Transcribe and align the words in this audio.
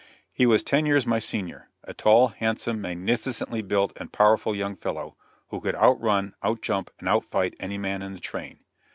He 0.33 0.47
was 0.47 0.63
ten 0.63 0.87
years 0.87 1.05
my 1.05 1.19
senior 1.19 1.69
a 1.83 1.93
tall, 1.93 2.29
handsome, 2.29 2.81
magnificently 2.81 3.61
built 3.61 3.93
and 3.97 4.11
powerful 4.11 4.55
young 4.55 4.75
fellow, 4.75 5.15
who 5.49 5.61
could 5.61 5.75
out 5.75 6.01
run, 6.01 6.33
out 6.41 6.63
jump 6.63 6.89
and 6.97 7.07
out 7.07 7.25
fight 7.29 7.53
any 7.59 7.77
man 7.77 8.01
in 8.01 8.13
the 8.13 8.19
train. 8.19 8.61